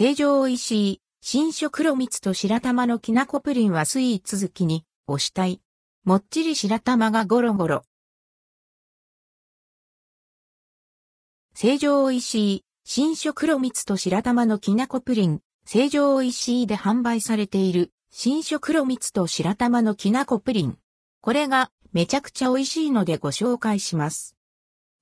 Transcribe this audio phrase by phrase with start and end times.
[0.00, 5.60] 成城石井、新書黒蜜と白玉のきなこプリンはスイーツ好きに、押したい。
[6.04, 7.82] もっちり白玉がゴロゴロ。
[11.52, 20.78] 成城石井、新書黒蜜と白玉のきなこプリン、成城石井で販売されている、新書黒蜜と白玉のきなこプリン。
[21.22, 24.37] これが、めちゃくちゃ美味しいのでご紹介します。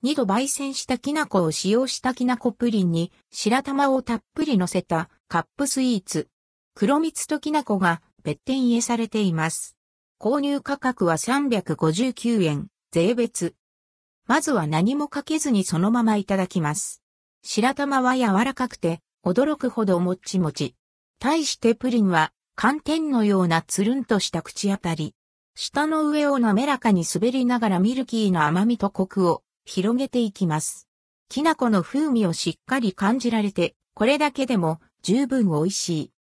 [0.07, 6.29] 二度焙煎したきな粉を使用したきなこプリンに白玉をたっぷり乗せたカップスイーツ。
[6.76, 9.76] 黒蜜ときな粉が別店入れされています。
[10.21, 13.57] 購入価格は359円、税別。
[14.29, 17.03] まずは何もかけずにそのままいただきます。
[17.43, 20.76] 白玉は柔らかくて驚くほどもっちもち。
[21.18, 25.17] 対してプリンは寒天のようなつるんとした口当たり。
[25.57, 30.88] 舌の上を滑らかに滑りながらミルキーな甘みとコクを広げていきます。
[31.29, 36.12] きな粉の風味をしっかり感じられて、これだけでも十分美味しい。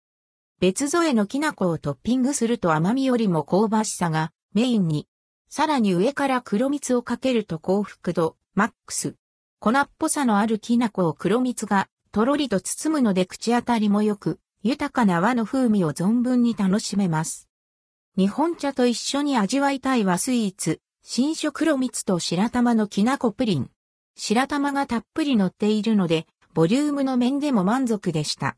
[0.60, 5.08] 別添えのきな粉をトッピングすると甘みよりも香ばしさがメインに。
[5.48, 9.16] さらに上から黒蜜をかけると幸福度マックス。
[9.60, 17.48] 粉っぽさのあるきな粉を黒蜜がとろりと包むので口当たりも良く、豊かな和の風味を存分に楽しめます。
[18.18, 23.70] 日本茶と一緒に味わいたい和スイーツ、新色黒蜜と白玉のきなこプリン。
[24.18, 26.26] 白玉がたっぷり乗っているので、
[26.56, 28.54] ボリュームの面でも満足でした。